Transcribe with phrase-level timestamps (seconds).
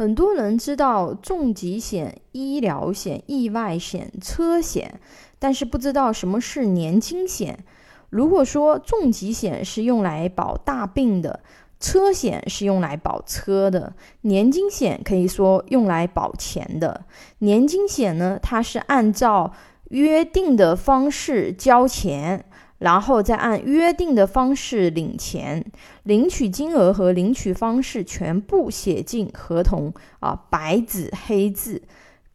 [0.00, 4.98] 很多人知道重疾险、医疗险、意外险、车险，
[5.38, 7.66] 但是不知道什么是年金险。
[8.08, 11.40] 如果说重疾险是用来保大病的，
[11.78, 13.92] 车险是用来保车的，
[14.22, 17.04] 年金险可以说用来保钱的。
[17.40, 19.52] 年金险呢，它是按照
[19.90, 22.46] 约定的方式交钱。
[22.80, 25.64] 然后再按约定的方式领钱，
[26.02, 31.80] 领取金额和领取方式全部写进合同啊，白纸黑字，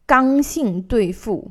[0.06, 1.50] 刚性兑付。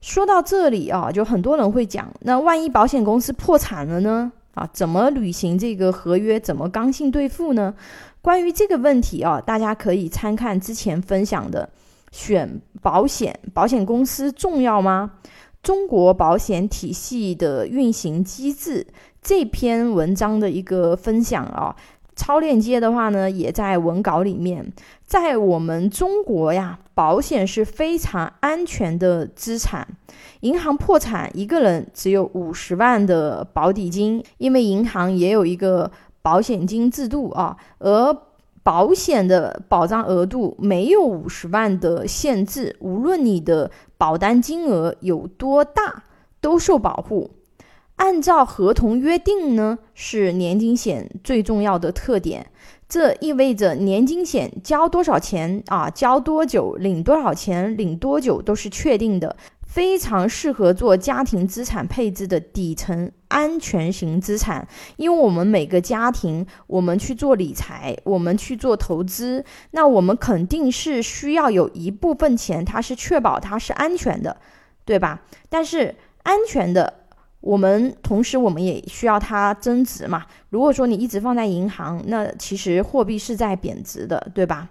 [0.00, 4.32] 说到这里啊，就很多人会讲，那万一保险公司破产了呢？
[4.54, 6.38] 啊，怎么履行这个合约？
[6.38, 7.74] 怎么刚性兑付呢？
[8.22, 11.68] 关于这个问题啊，大家可以参看之前分享的，
[12.12, 15.14] 选保险，保险公司重要吗？
[15.64, 18.86] 中国保险体系的运行机制
[19.22, 21.74] 这篇文章的一个分享啊，
[22.14, 24.70] 超链接的话呢，也在文稿里面。
[25.06, 29.88] 在我们中国呀，保险是非常安全的资产。
[30.40, 35.90] 银行破产，一个人只有五十万的保底金，因为银行也有一个
[36.20, 38.14] 保险金制度啊，而。
[38.64, 46.04] 保险的保障额度没有五十万的限制，无论你的保单金额有多大，
[46.40, 47.30] 都受保护。
[47.96, 52.46] 按照合同约定呢，是年金险最重要的特点。
[52.88, 59.36] 这意味着年金险交多少钱啊，交多久，领多少钱，领多久都是确定的。
[59.74, 64.64] 非常适合做家庭资产配置的底层安全型资产，
[64.94, 74.36] 因为我们每个家庭，我们去做理财，我们去做投资，那我们肯定是需要有一部分钱，它是确保它是安全的，
[74.84, 75.20] 对吧？
[75.48, 75.92] 但是
[76.22, 77.00] 安全的，
[77.40, 80.24] 我们同时我们也需要它增值嘛。
[80.50, 84.68] 如果说你一直放在银行，那其实货币是在贬值的，对吧？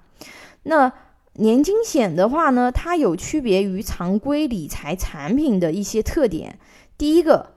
[0.63, 0.89] 那。
[1.35, 6.59] 年金险的话呢，它有区别于常规理财产品的一些特点。
[6.95, 7.53] 第一个，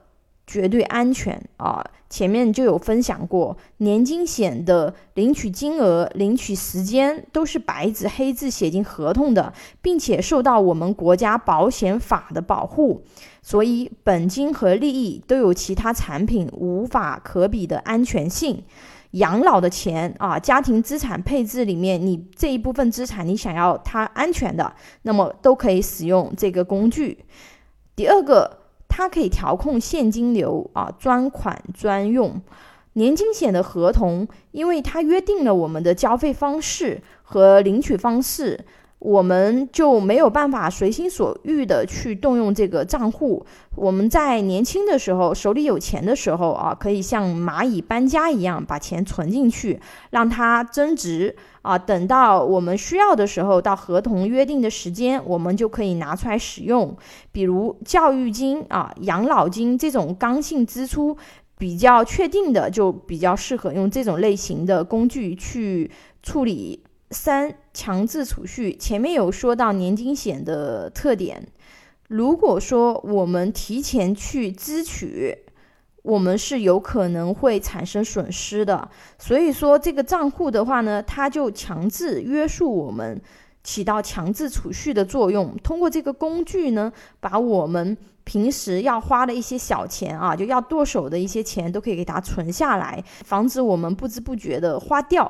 [0.47, 13.03] 绝对安全啊，前面就有分享过，年金险的领取金额、领取时间都是白纸黑字写进合同的，并且受到我们国家保险法的保护，
[13.43, 18.63] 所以本金和利益都有其他产品无法可比的安全性。
[19.11, 24.73] 养老的钱啊，家庭资产配置里面，你这一部分资产你想要它安全的，
[25.03, 27.25] 那么都可以使用这个工具。
[27.95, 32.41] 第二个，它可以调控现金流啊，专款专用。
[32.93, 38.65] 年金险的合同，因为它约定了我们的交费方式和领取方式。
[38.99, 43.45] 我们就没有办法随心所欲的去动用这个账户。
[43.75, 51.77] 我们在年轻的时候，手里有钱的时候啊，可以像蚂蚁搬家一样把钱存进去，让它增值啊。
[51.77, 56.97] 等到我们需要的时候，到合同约定的时间，我们就可以拿出来使用。
[57.31, 61.15] 比如教育金啊、养老金这种刚性支出
[61.55, 65.91] 比较确定的，就比较适合用这种类型的工具去
[66.23, 66.83] 处理。
[67.11, 71.47] 三强制储蓄，前面有说到年金险的特点。
[72.09, 75.37] 如果说我们提前去支取，
[76.03, 78.89] 我们是有可能会产生损失的。
[79.17, 83.21] 所以说这个账户的话呢，它就强制约束我们，
[83.63, 85.55] 起到强制储蓄的作用。
[85.63, 95.29] 通过这个工具呢，把我们平时要花的一些小钱啊，就要剁手的一些钱，都可以给它存下来，防止我们不知不觉的花掉。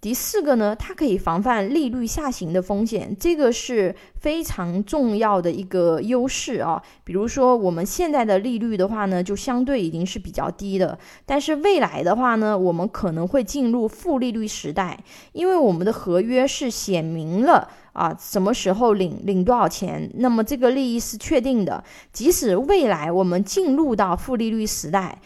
[0.00, 6.82] 第四个呢，它可以防范利率下行的风险，这个是非常重要的一个优势啊。
[7.04, 14.98] 比如说我们现在的利率的话呢，就相对已经是比较低的，但是未来的话呢，我们可能会进入负利率时代，
[15.32, 25.20] 因为我们的合约是写明了啊，什么时候领领多少钱，那么这个利益是确定的，即使未来我们进入到负利率时代。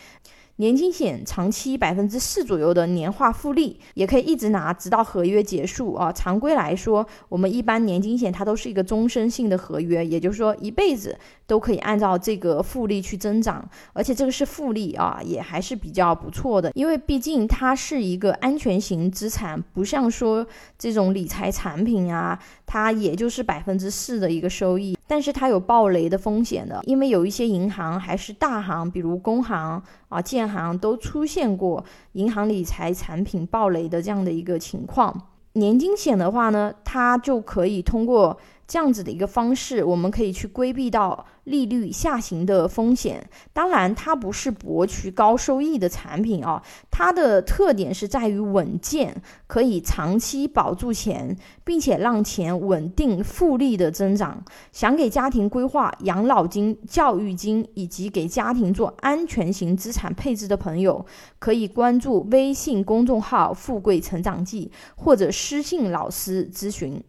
[0.57, 6.13] 年金险长期百分之四左右的年化复利，也可以一直拿，直到合约结束啊。
[6.13, 16.71] 常规来说，我们一般年金险它都是一个终身性的合约，也就是说一辈子都可以按照这个复利去增长，而且这个是复利啊，也还是比较不错的。
[16.75, 20.47] 因为毕竟它是一个安全型资产，不像说
[20.79, 29.81] 这种理财产品啊，它也就是百分之四的一个收益，但是它有暴雷的风险的，因为有一些银行还是大行，比如工行。
[30.09, 31.85] 啊，建行都出现过
[32.15, 35.29] 银行理财产品暴雷的这样的一个情况。
[35.53, 43.29] 年金险的话呢，它就可以通过这样子的一个方式，我们可以去规避到利率下行的风险。
[43.53, 54.43] 当然，它不是博取高收益的产品啊，它的特点是在于稳健，可以长期保住钱，并且让钱稳定复利的增长。
[54.73, 61.05] 想给家庭规划养老金、教育金，以及给家庭做安全型资产配置的朋友，
[61.39, 67.03] 可以关注微信公众号“富贵成长记”或者私信老师咨询。